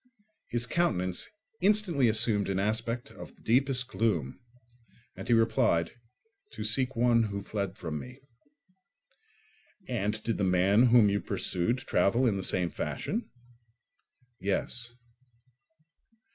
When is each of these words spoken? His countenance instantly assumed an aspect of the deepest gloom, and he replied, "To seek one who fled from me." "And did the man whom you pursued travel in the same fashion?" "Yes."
His 0.49 0.65
countenance 0.65 1.29
instantly 1.61 2.07
assumed 2.09 2.49
an 2.49 2.57
aspect 2.57 3.11
of 3.11 3.35
the 3.35 3.41
deepest 3.43 3.87
gloom, 3.87 4.39
and 5.15 5.27
he 5.27 5.33
replied, 5.35 5.91
"To 6.53 6.63
seek 6.63 6.95
one 6.95 7.21
who 7.25 7.39
fled 7.39 7.77
from 7.77 7.99
me." 7.99 8.19
"And 9.87 10.23
did 10.23 10.39
the 10.39 10.43
man 10.43 10.87
whom 10.87 11.11
you 11.11 11.21
pursued 11.21 11.77
travel 11.77 12.25
in 12.25 12.35
the 12.35 12.41
same 12.41 12.71
fashion?" 12.71 13.29
"Yes." 14.39 14.91